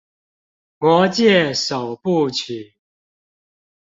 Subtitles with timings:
[0.79, 2.73] 魔戒首部曲